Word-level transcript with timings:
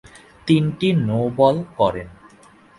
তিনটি 0.47 0.87
নো-বল 1.07 1.55
করেন। 1.77 2.07